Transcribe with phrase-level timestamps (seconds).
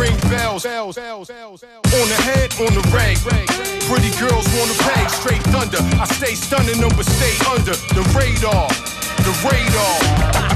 [0.00, 0.64] ring bells.
[0.64, 3.20] On the head, on the rag.
[3.84, 5.04] Pretty girls wanna pay.
[5.12, 5.82] Straight thunder.
[6.00, 8.68] I stay stunning them, but stay under the radar.
[9.20, 9.96] The radar.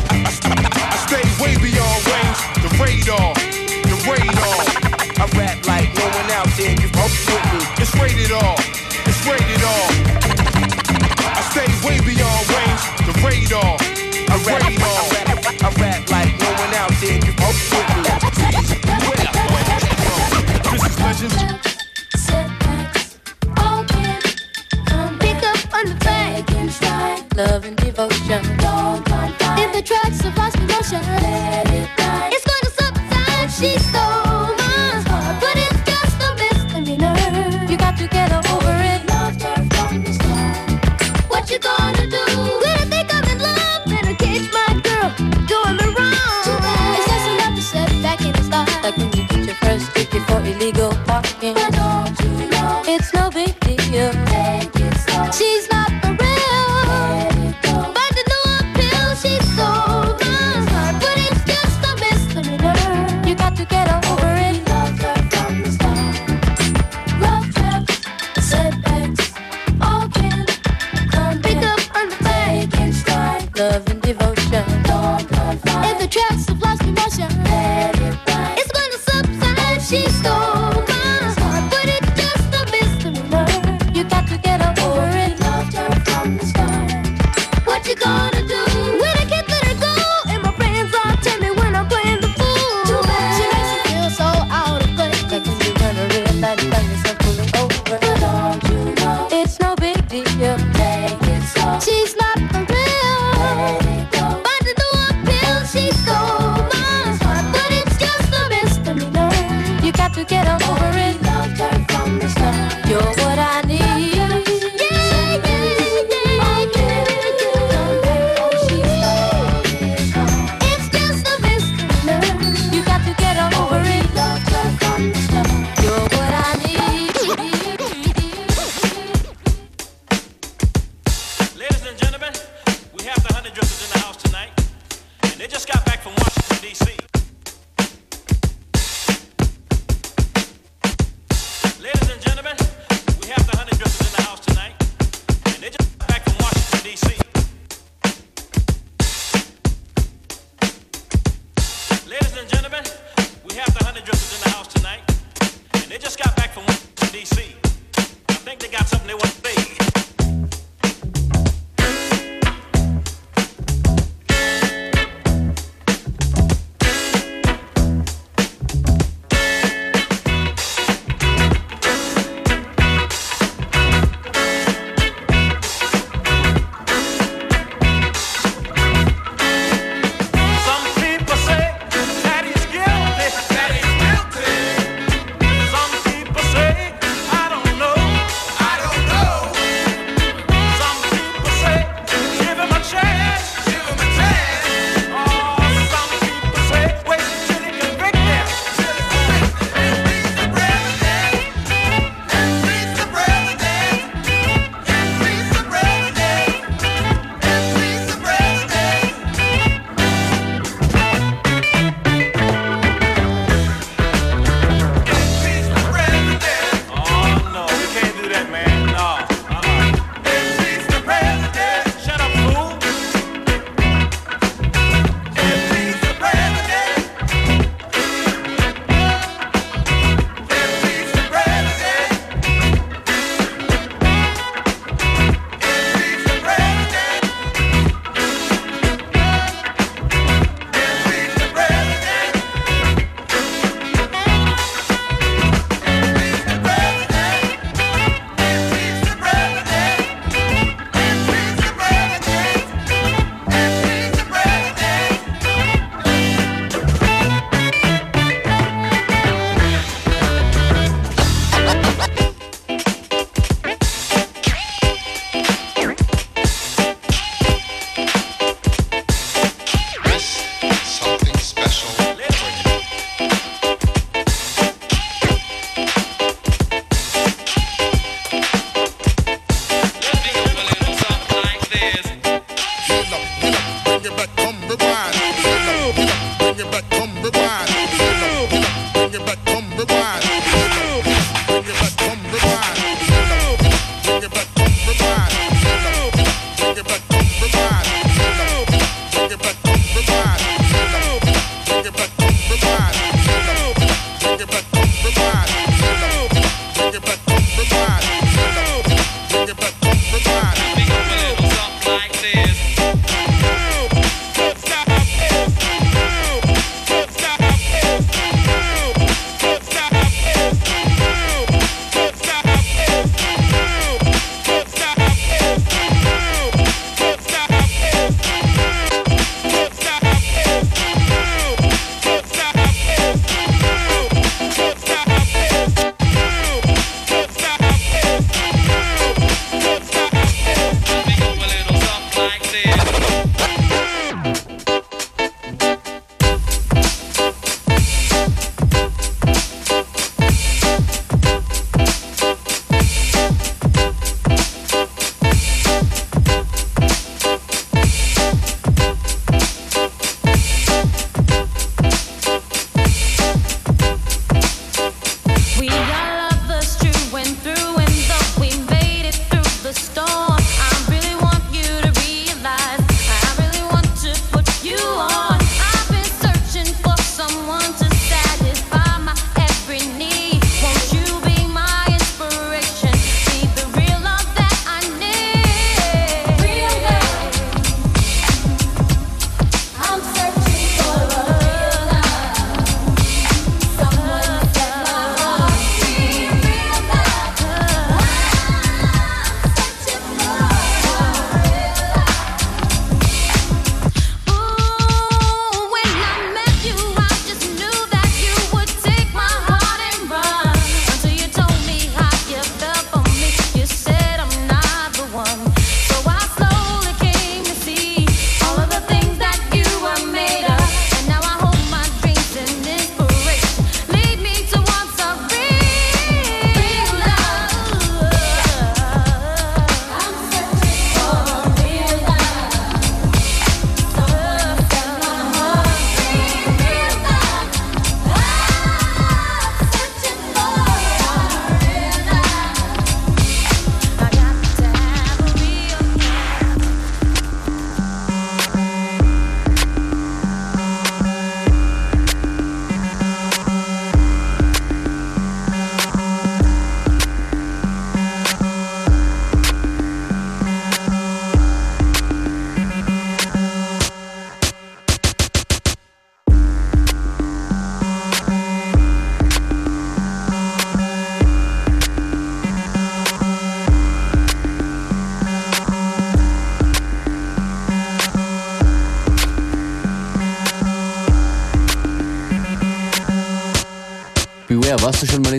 [0.08, 2.40] I stay way beyond range.
[2.64, 3.30] The radar.
[3.84, 4.60] The radar.
[5.20, 6.72] I rap like no one out there.
[6.80, 7.60] You fuck with me.
[7.82, 8.56] It's rated all.
[9.04, 9.90] It's rated all.
[11.36, 12.82] I stay way beyond range.
[13.04, 13.76] The radar.
[14.32, 15.24] The radar.
[15.64, 17.18] I rap, like no one out there.
[17.24, 17.93] You fuck with me.
[22.16, 23.18] Setbacks,
[24.92, 26.04] um, Pick up on the.
[27.36, 28.44] Love and devotion.
[29.58, 31.00] In the tracks of lost emotion.
[31.02, 31.88] Let it.
[32.32, 33.50] It's gonna subside.
[33.50, 34.13] She's so
[50.72, 51.54] go walking.
[51.54, 52.82] But don't you know?
[52.86, 54.12] It's no big deal.
[54.26, 55.30] Take it slow.
[55.30, 56.70] She's not for real.
[57.96, 59.68] But the new appeal, she's so.
[61.02, 63.28] But it's just a mystery to her.
[63.28, 64.66] You got to get over it.
[64.68, 66.16] Love her from the start.
[67.20, 67.96] Love traps,
[68.48, 69.34] setbacks,
[69.82, 70.46] all can
[71.10, 73.58] come Pick up on the fake and.
[73.58, 74.64] Love and devotion.
[74.84, 75.90] Don't confide.
[75.90, 77.28] If the traps have lost emotion.
[77.44, 78.14] Let it
[79.84, 80.33] she's gone.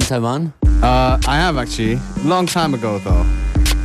[0.05, 0.53] Taiwan?
[0.83, 1.99] Uh, I have actually.
[2.23, 3.25] Long time ago though.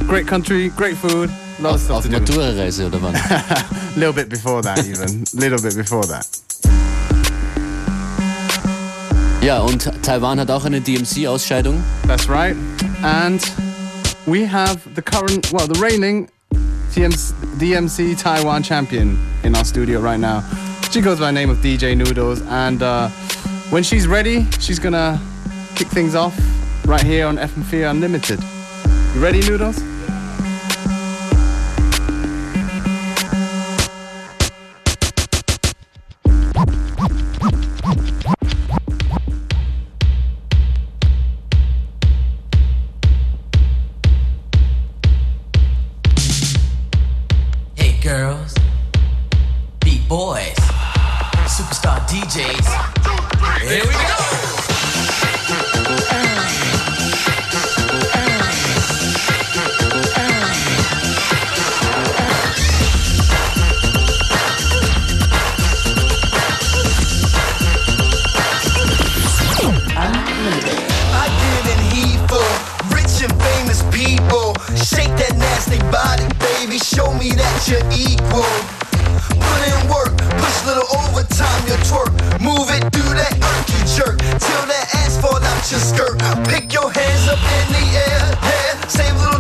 [0.07, 2.17] Great country, great food, lot of stuff to do.
[2.19, 3.15] Matura-Reise oder wann?
[3.97, 5.25] little bit before that even.
[5.35, 6.27] little bit before that.
[9.43, 11.83] ja, und Taiwan hat auch eine DMC-Ausscheidung.
[12.07, 12.57] That's right.
[13.03, 13.41] And
[14.27, 16.29] we have the current, well, the reigning
[16.93, 20.43] TMC, DMC Taiwan champion in our studio right now.
[20.91, 23.09] She goes by the name of DJ Noodles, and uh,
[23.71, 25.19] when she's ready, she's gonna
[25.81, 26.39] kick things off
[26.87, 28.39] right here on FM4 Unlimited.
[29.15, 29.79] You ready, Noodles?
[47.75, 48.55] Hey girls,
[49.83, 50.55] beat boys,
[51.49, 52.69] superstar DJs.
[53.63, 54.70] Here we go.
[77.71, 78.51] You're equal.
[79.31, 80.11] Put in work,
[80.43, 82.11] push a little overtime, your twerk.
[82.43, 84.19] Move it, do that irky jerk.
[84.19, 86.19] Till that ass fall out your skirt.
[86.51, 88.87] Pick your hands up in the air, yeah.
[88.89, 89.40] Save a little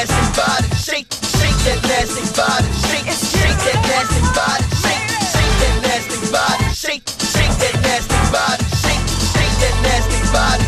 [0.00, 5.76] nasty body, shake, shake that nasty body, shake, shake that nasty body, shake, shake that
[5.84, 10.64] nasty body, shake, shake that nasty body, shake, shake that nasty body,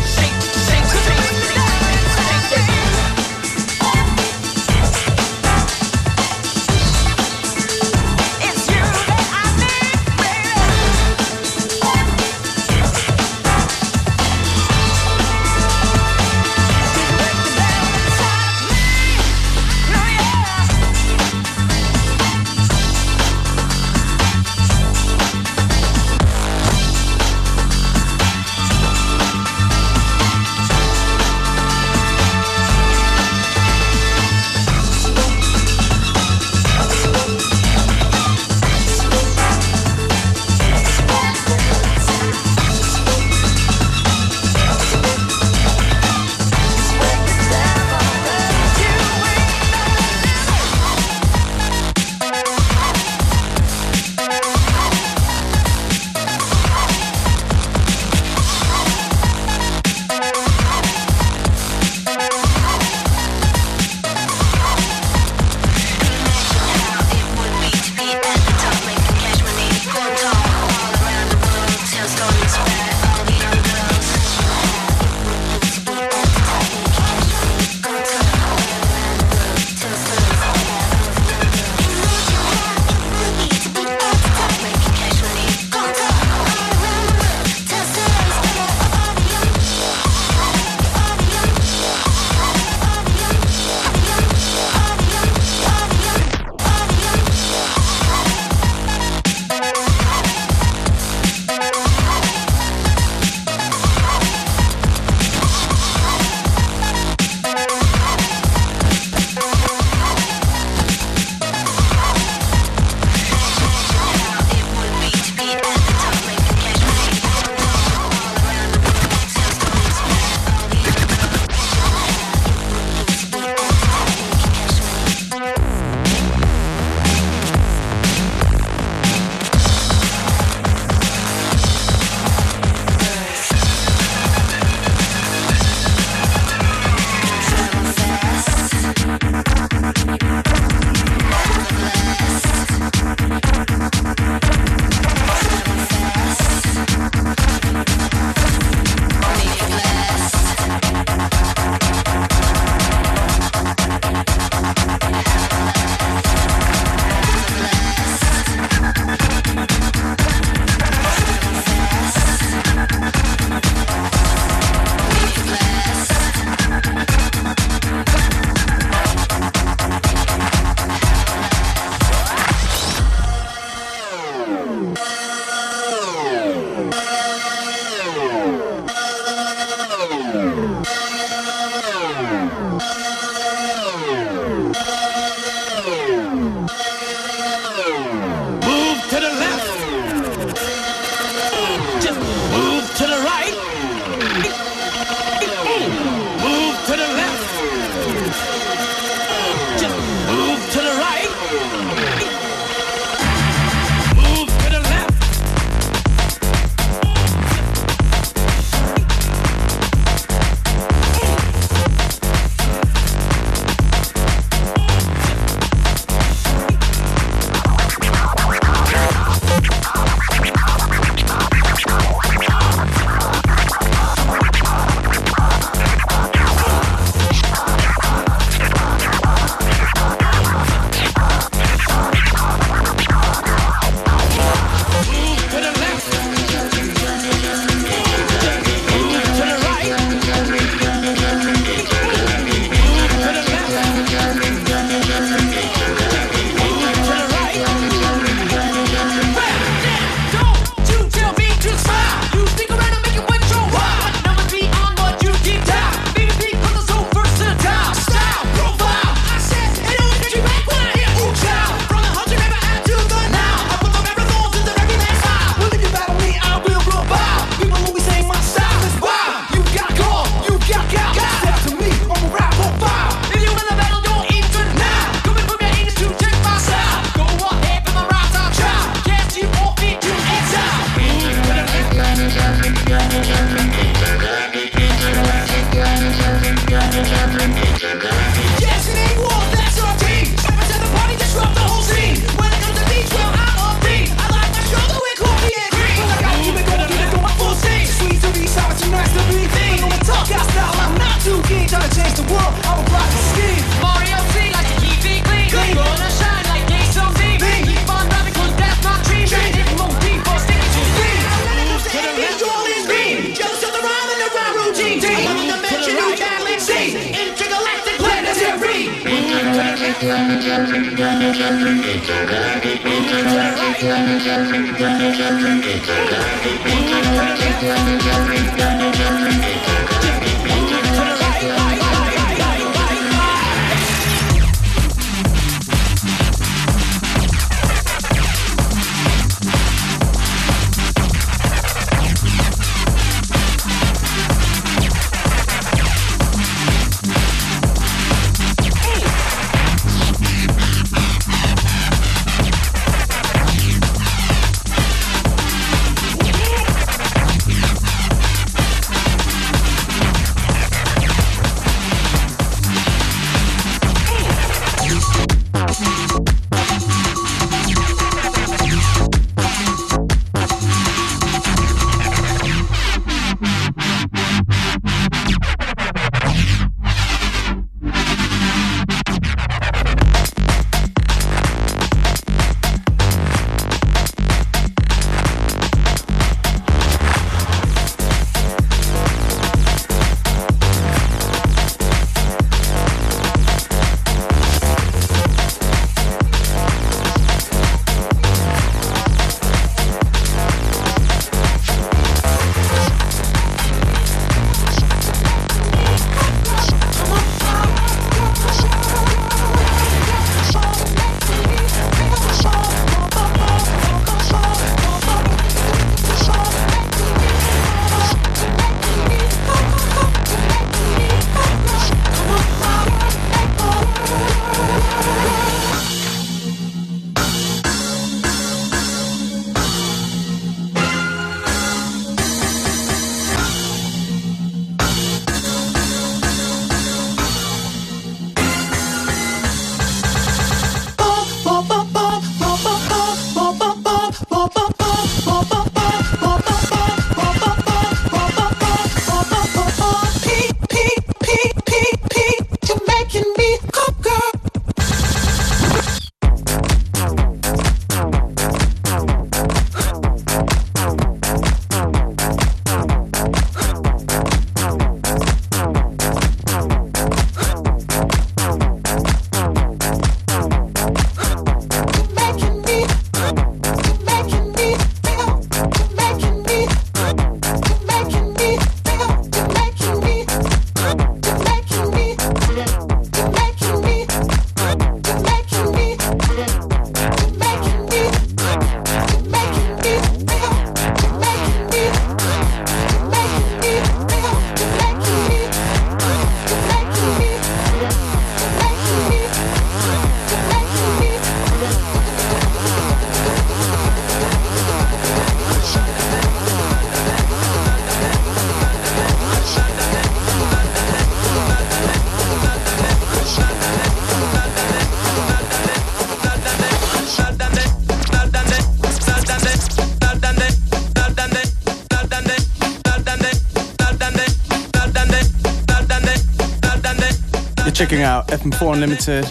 [527.83, 529.25] checking out FM4 Unlimited.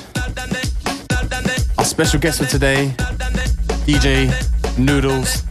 [1.78, 2.94] Our special guest for today,
[3.86, 4.30] DJ
[4.76, 5.42] Noodles.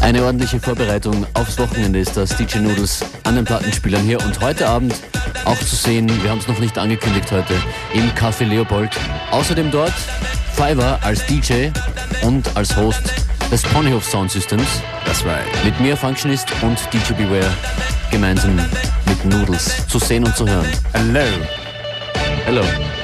[0.00, 4.66] Eine ordentliche Vorbereitung aufs Wochenende ist das DJ Noodles an den Plattenspielern hier und heute
[4.66, 4.92] Abend
[5.44, 7.54] auch zu sehen, wir haben es noch nicht angekündigt heute,
[7.94, 8.90] im Café Leopold.
[9.30, 9.94] Außerdem dort
[10.56, 11.68] Fiverr als DJ
[12.22, 13.02] und als Host
[13.52, 14.82] des Ponyhof Sound Systems.
[15.10, 15.64] That's right.
[15.64, 17.52] Mit mir Functionist und DJ Beware
[18.12, 20.68] gemeinsam mit Noodles zu sehen und zu hören.
[20.92, 21.26] Hello.
[22.44, 22.99] Hello.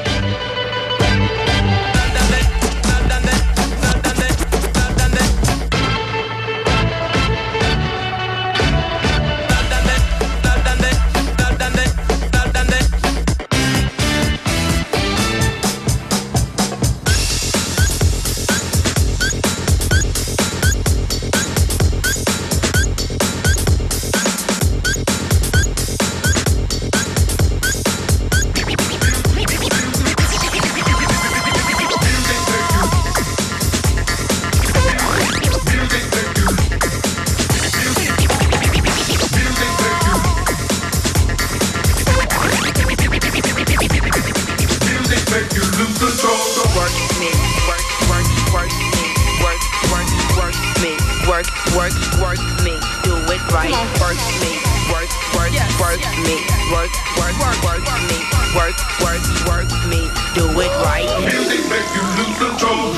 [51.77, 52.73] Work, work, work me,
[53.05, 53.71] do it right.
[54.01, 54.53] Work me,
[54.89, 56.37] work, work, work me,
[56.73, 58.19] work, work, work me,
[58.57, 61.07] work, work, work me, do it right.
[61.21, 62.97] Music make you lose control.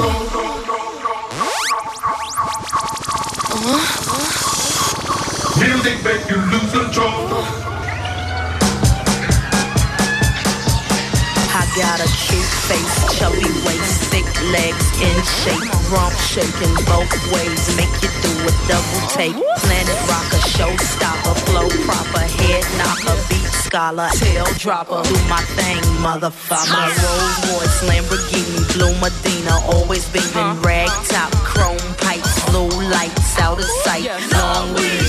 [5.58, 7.67] Music make you lose control.
[11.78, 15.14] Got a cute face, chubby waist, thick legs in
[15.46, 19.38] shape, rump shaking both ways, make you do a double take.
[19.62, 26.72] Planet rocker, showstopper, flow proper, head knocker, beat scholar, tail dropper, do my thing, motherfucker.
[26.74, 33.58] My Rolls Royce, Lamborghini, Blue Medina, always beaming, rag top, chrome pipes, low lights, out
[33.58, 35.06] of sight, long weed,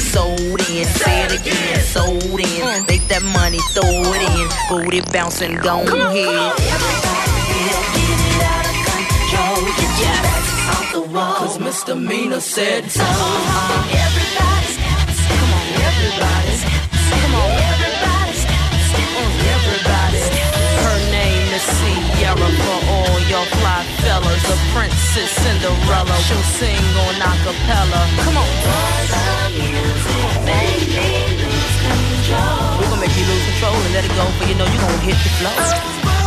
[0.49, 2.87] sold in, say it again, sold in, mm.
[2.87, 6.53] make that money, throw it in, booty bouncing, go ahead.
[11.11, 13.01] Cause misdemeanor said so.
[13.01, 18.43] Everybody's come on, everybody's come on, everybody's
[19.53, 20.21] everybody.
[20.85, 24.43] Her name is Sierra for all your fly fellas.
[24.43, 26.15] The princess Cinderella.
[26.27, 28.01] She'll sing on acapella.
[28.23, 29.98] Come on.
[32.79, 34.97] We're gonna make you lose control and let it go, but you know you're gonna
[35.05, 36.18] hit the floor.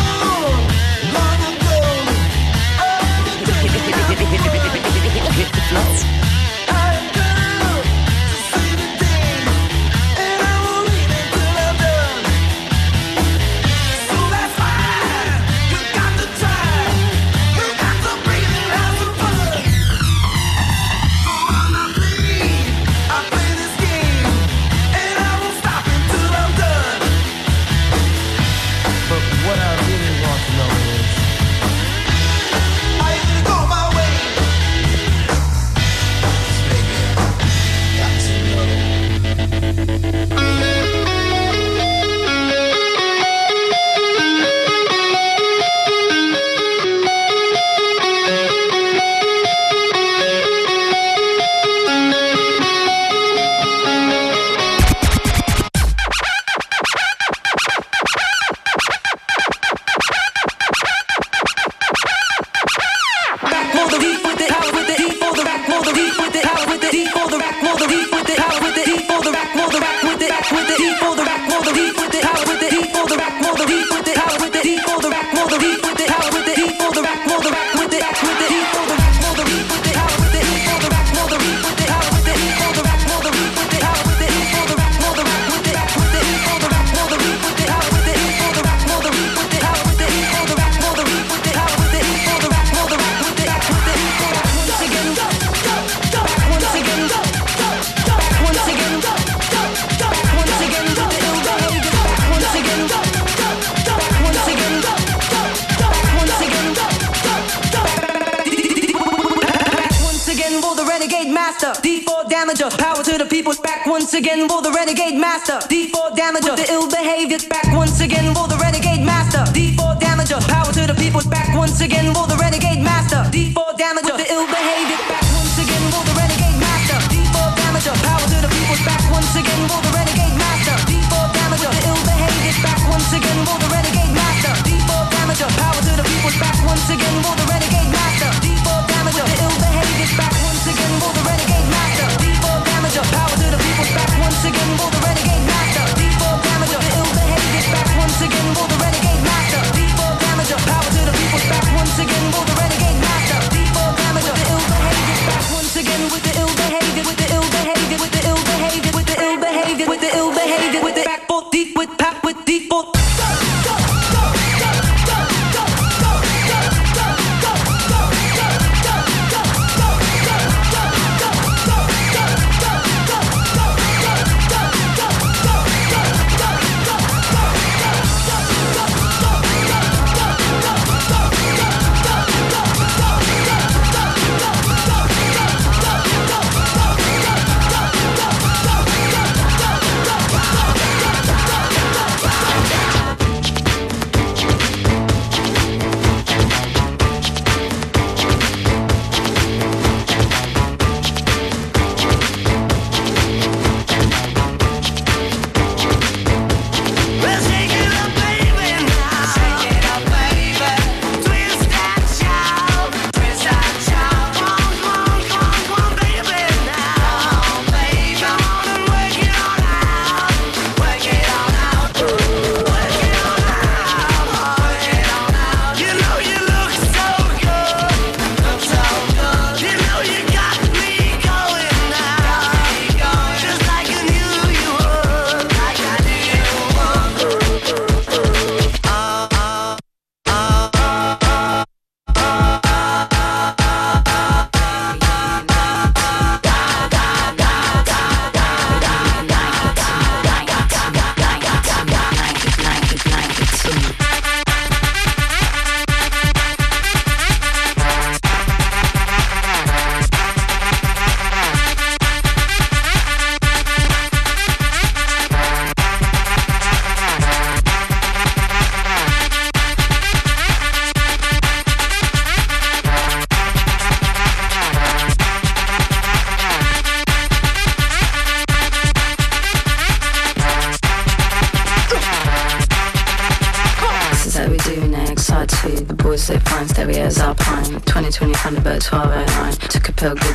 [114.23, 115.59] Again, will the renegade master.
[115.67, 116.55] D4 damager.
[116.55, 117.39] With the ill behavior.
[117.49, 119.43] Back once again, will the renegade master.
[119.53, 120.41] D4 damager.
[120.47, 121.23] Power to the people.
[121.29, 122.32] Back once again, will the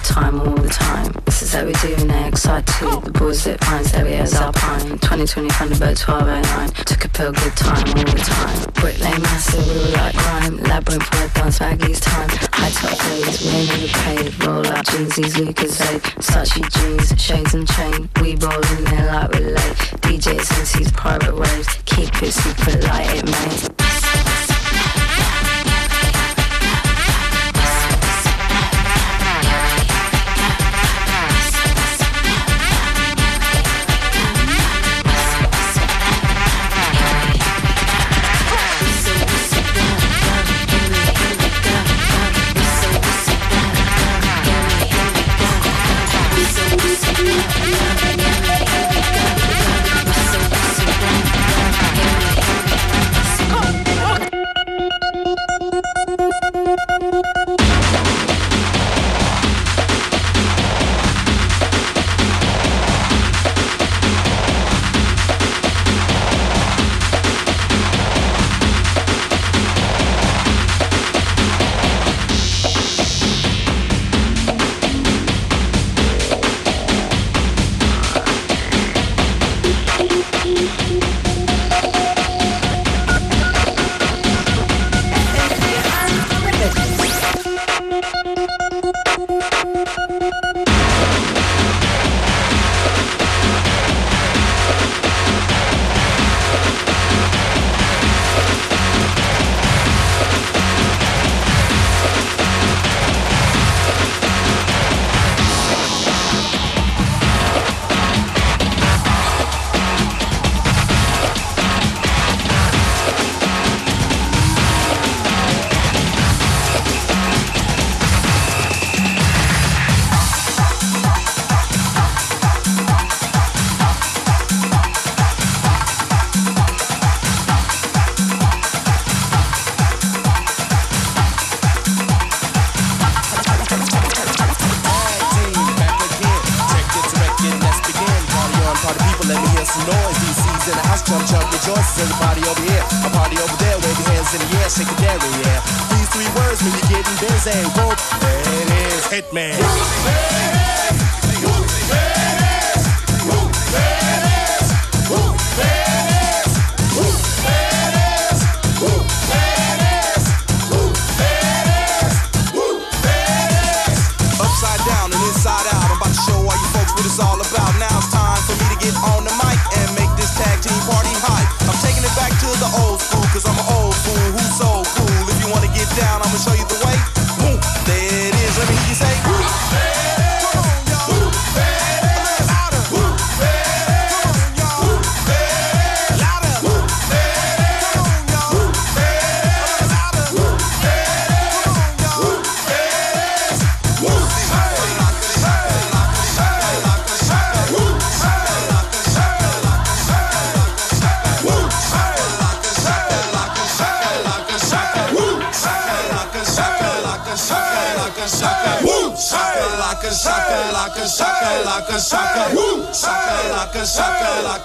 [0.08, 1.12] time all the time.
[1.26, 2.43] This is how we do next.
[2.43, 7.56] Side two The boys that fine stereos alpine 2020 Thunderbird 1209 Took a pill good
[7.58, 8.58] time all the time.
[8.80, 12.30] Brick Lane massive we were like crime Labyrinth web dance baggies time.
[12.56, 14.43] High top days we ain't never paid.
[14.46, 16.00] Roll out jeansies Lucas A.
[16.24, 18.10] Sachi jeans shades and chain.
[18.22, 19.78] We roll in there like we're late.
[20.08, 21.67] DJs MCs private waves.
[21.86, 23.87] Keep it super light it mate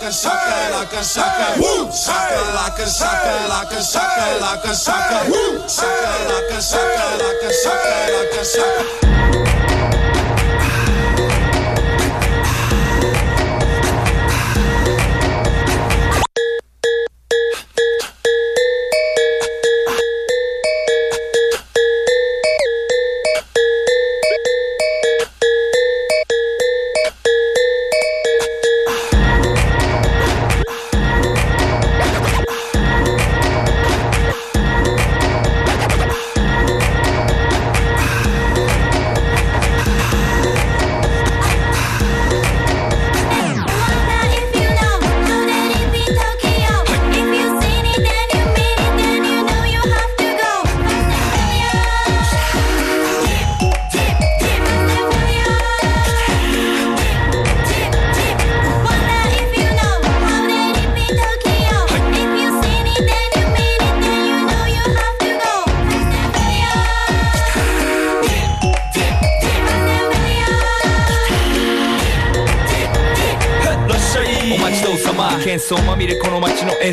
[0.02, 1.60] laka shaka laka shaka.
[1.60, 1.90] Woo!
[1.92, 5.30] Shaka laka shaka laka shaka laka shaka.
[5.30, 5.62] Woo!
[5.68, 9.01] Shaka laka shaka laka shaka laka shaka.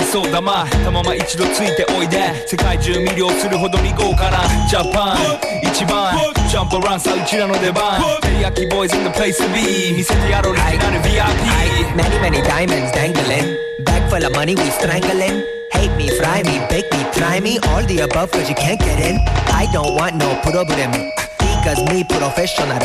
[0.09, 5.17] 街の演奏玉たまま一度ついておいで世界中魅了するほどに豪華なジャパン
[5.63, 6.17] 一番
[6.49, 13.57] ジャンプランさうちらの出番テリヤキボーイズ in the place to be 見せてやろうオリジナル VIP Many, many diamonds dangling.
[13.83, 15.43] Bag full of money, we strangling.
[15.73, 17.57] Hate me, fry me, bake me, try me.
[17.69, 19.17] All the above, cause you can't get in.
[19.51, 20.91] I don't want no problem.
[21.39, 22.79] Because me professional.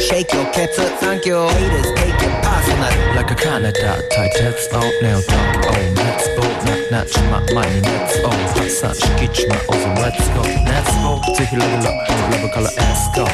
[0.00, 0.90] shake your ketchup.
[0.98, 1.36] thank you.
[1.48, 3.14] Haters take it personal.
[3.14, 6.42] Like a Canada, tight heads out now, dark on, let's go.
[6.66, 8.30] Knock, knock, my mind, let's go.
[8.30, 10.42] Hot sun, shake it, my over, let's go.
[10.42, 13.24] Let's go, take a little look, level color, let's go.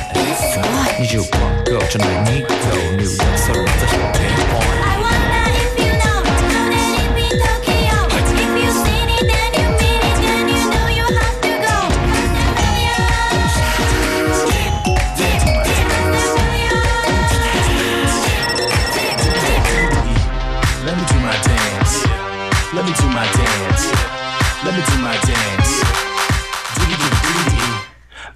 [0.99, 1.81] Need you, one go.
[1.89, 2.97] tonight, need go.
[2.97, 4.03] New, so let's go.
[4.83, 5.40] I want that.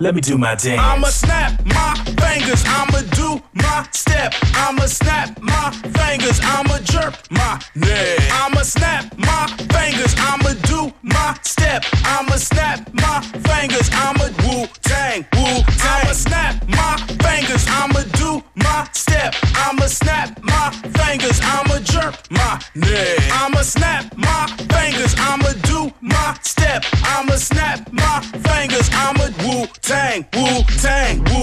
[0.04, 0.82] Let me do my dance.
[0.82, 4.34] I'ma snap my fingers, I'ma do my step.
[4.52, 8.18] I'ma snap my fingers, I'ma jerk my neck.
[8.30, 11.86] I'ma snap my fingers, I'ma do my step.
[12.04, 16.04] I'ma snap my fingers, I'ma Wu Tang, Wu Tang.
[16.04, 19.34] I'ma snap my fingers, I'ma do my step.
[19.54, 23.20] I'ma snap my fingers, I'ma jerk my neck.
[23.32, 26.84] I'ma snap my fingers, I'ma do my step.
[27.04, 27.90] I'ma snap
[29.80, 31.33] Tang, Wu Tang, Wu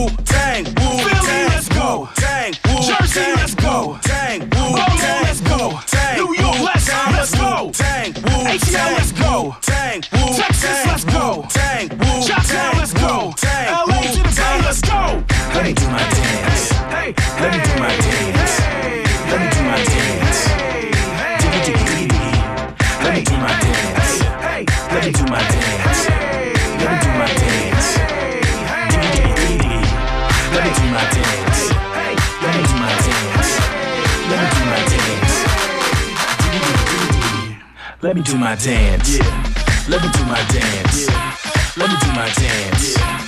[38.12, 39.20] Let me do my dance.
[39.88, 41.08] Let me do my dance.
[41.78, 42.98] Let me do my dance.
[42.98, 43.21] Diggy-diggy-diggy-diggy.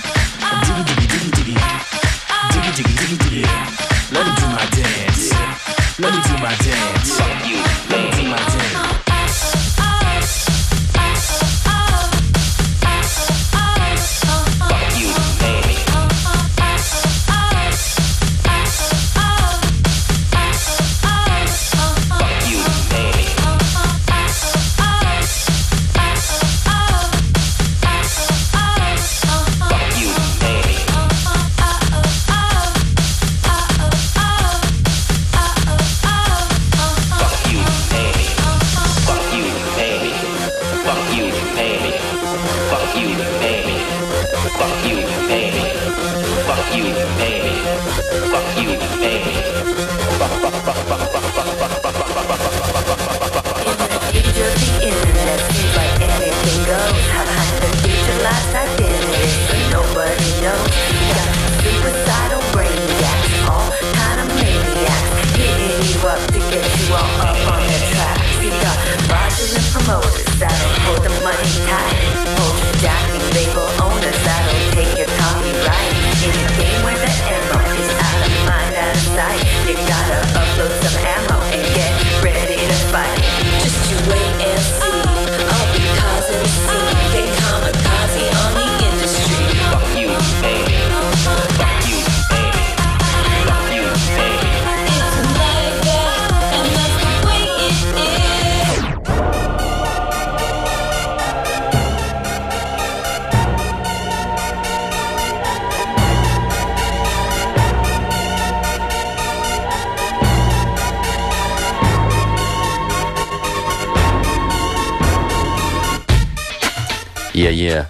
[117.44, 117.86] Yeah, yeah.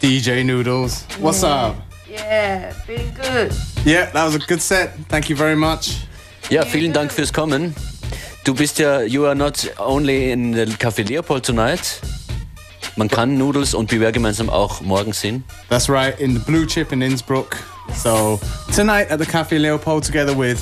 [0.00, 1.76] DJ Noodles, what's up?
[2.08, 3.52] Yeah, pretty good.
[3.84, 4.94] Yeah, that was a good set.
[5.10, 6.06] Thank you very much.
[6.48, 7.74] Ja, vielen Dank fürs Kommen.
[8.44, 12.00] Du bist ja, you are not only in the Café Leopold tonight.
[12.96, 15.44] Man kann Noodles und Beware gemeinsam auch morgen sehen.
[15.68, 17.58] That's right, in the Blue Chip in Innsbruck.
[17.94, 18.40] So
[18.74, 20.58] tonight at the Cafe Leopold together with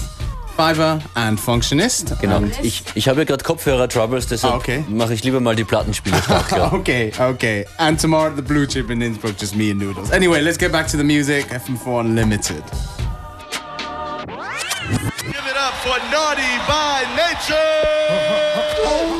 [0.61, 2.21] Fiverr and Functionist.
[2.21, 2.37] Genau.
[2.37, 4.85] And Ich, ich habe ja gerade Kopfhörer-Troubles, deshalb Ah, okay.
[4.91, 5.65] mache ich lieber mal die
[6.23, 6.53] stark.
[6.53, 6.71] Ja.
[6.71, 7.65] okay, okay.
[7.79, 10.11] And tomorrow the Blue Chip in Innsbruck, just me and Noodles.
[10.11, 11.47] Anyway, let's get back to the music.
[11.49, 12.63] FM4 Unlimited.
[15.23, 19.17] Give it up for Naughty by Nature.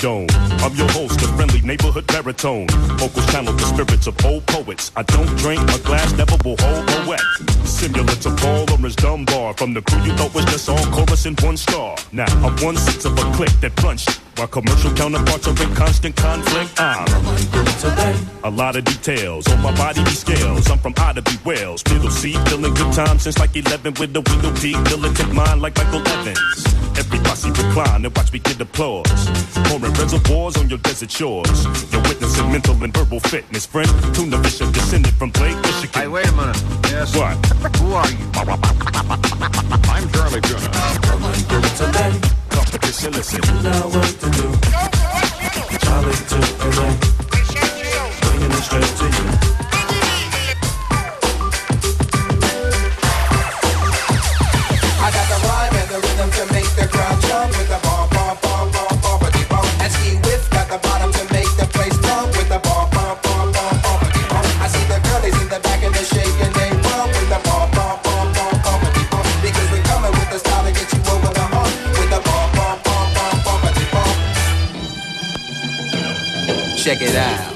[0.00, 2.66] I'm your host, the friendly neighborhood baritone.
[2.96, 4.90] Vocals channel the spirits of old poets.
[4.96, 7.20] I don't drink, my glass never will hold a wet.
[7.66, 9.52] Similar to Paul Laurence Dunbar.
[9.54, 11.96] From the crew you thought was just all chorus and one star.
[12.10, 14.08] Now I'm one sixth of a click that punched.
[14.36, 17.06] While commercial counterparts are in constant conflict, I'm
[18.44, 20.70] a lot of details on my body be scales.
[20.70, 24.22] I'm from Otter be Wales, middle C, feeling good time since like 11 with the
[24.22, 26.61] window peak, militant mind like Michael Evans.
[27.72, 29.28] Every posse recline and watch me get applause.
[29.64, 31.64] Pouring reservoirs on your desert shores.
[31.92, 33.88] You're witnessing mental and verbal fitness, friend.
[34.14, 36.02] Tuna Fisher descended from Blake, Michigan.
[36.02, 36.62] Hey, wait a minute.
[36.84, 37.16] Yes.
[37.16, 37.36] What?
[37.76, 38.26] Who are you?
[39.88, 40.70] I'm Charlie Tuna.
[42.50, 43.40] Competition, listen.
[43.62, 44.52] Now what to do?
[45.78, 46.38] Charlie to
[46.76, 46.88] LA.
[48.20, 49.61] Bringing it straight to you.
[76.82, 77.54] Check it out.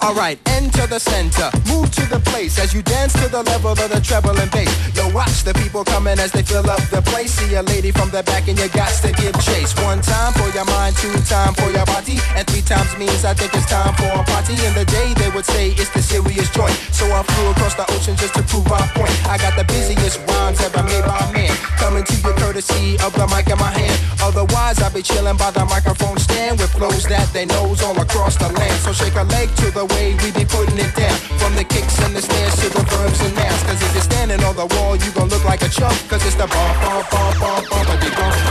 [0.00, 0.38] Alright,
[0.72, 4.00] enter the center, move to the place as you dance to the level of the
[4.00, 4.70] treble and bass.
[4.96, 7.32] Yo, watch the people coming as they fill up the place.
[7.32, 9.74] See a lady from the back and you got to give chase.
[9.82, 13.34] One time for your mind, two time for your body, and three times means I
[13.34, 14.54] think it's time for a party.
[14.64, 17.86] In the day they would say it's the serious joint, so I flew across the
[17.92, 19.12] ocean just to prove my point.
[19.28, 23.26] I got the busiest rhymes ever made by man, coming to you courtesy of the
[23.28, 23.98] mic in my hand.
[24.22, 28.36] Otherwise, I'll be chilling by the microphone stand with flows that they knows all across
[28.36, 28.78] the land.
[28.84, 31.16] So shake a leg to the way we be putting it down.
[31.38, 33.62] From the kicks and the snares to the verbs and nouns.
[33.64, 35.96] Cause if you're standing on the wall, you gon' look like a chump.
[36.08, 38.34] Cause it's the bump, bump, bump, bump, bumpity bump.
[38.36, 38.41] I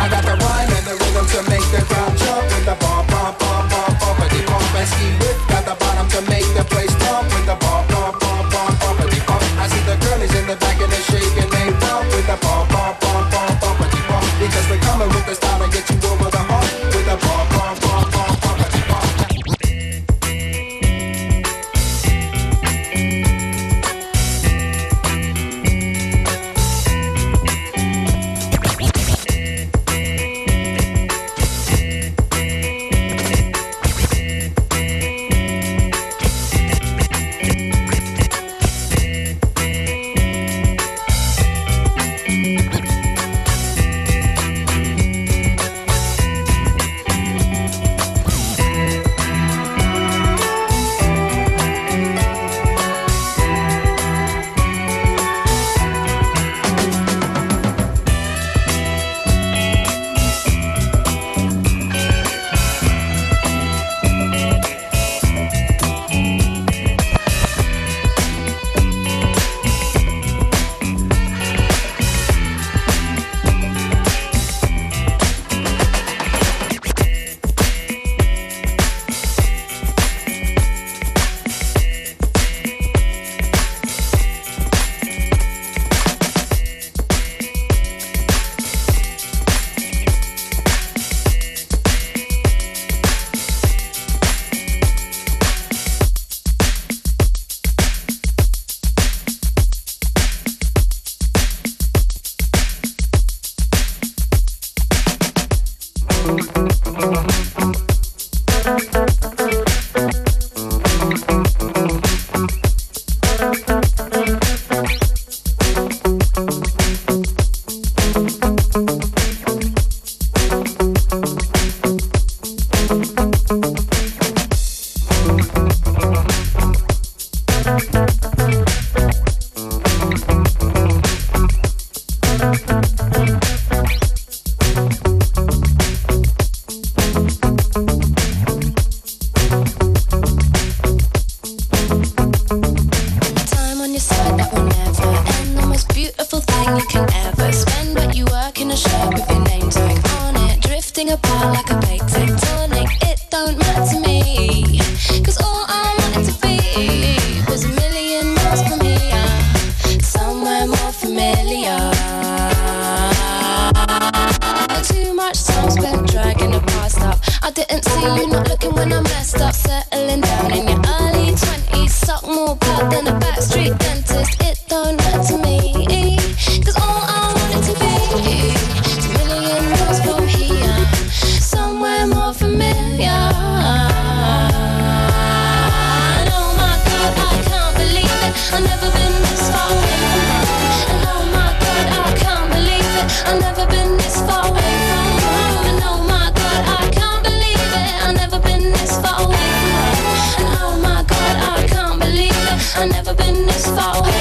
[203.83, 204.20] Oh.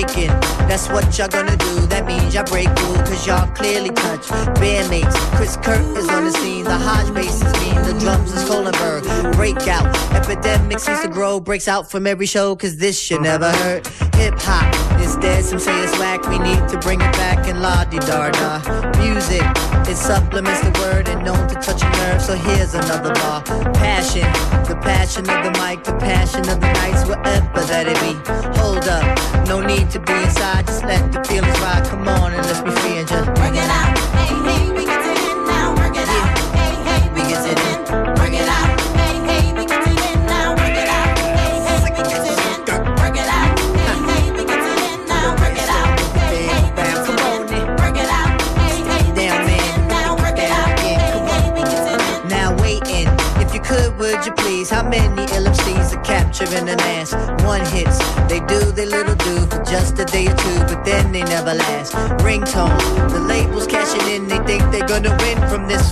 [0.00, 0.28] breaking.
[0.68, 1.86] That's what y'all gonna do.
[1.86, 4.26] That means y'all break through, cause y'all clearly touch
[4.56, 5.14] bandmates.
[5.36, 6.64] Chris Kirk is on the scene.
[6.64, 9.32] The Hodge bases mean the drums is Kohlenberg.
[9.34, 9.86] Breakout.
[10.14, 14.38] Epidemic seems to grow, breaks out from every show, cause this should never hurt hip
[14.38, 14.68] hop
[15.00, 16.20] is dead, some say it's whack.
[16.28, 18.52] We need to bring it back and la di da da.
[19.00, 19.42] Music,
[19.88, 23.40] it supplements the word and known to touch a nerve, so here's another law.
[23.72, 24.28] Passion,
[24.68, 28.12] the passion of the mic, the passion of the nights, whatever that it be.
[28.60, 29.06] Hold up,
[29.48, 31.84] no need to be inside, just let the feelings ride.
[31.84, 33.39] Come on and let's be free just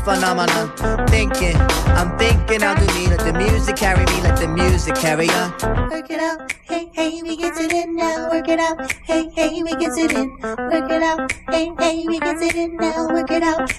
[0.08, 0.72] phenomenon.
[1.08, 1.56] Thinking,
[1.98, 3.08] I'm thinking I'll do me.
[3.08, 5.50] Let the music carry me, let the music carry on.
[5.90, 8.30] Work it out, hey, hey, we get it in now.
[8.30, 10.38] Work it out, hey, hey, we get it in.
[10.40, 13.08] Work it out, hey, hey, we get it in now.
[13.08, 13.70] Work it out,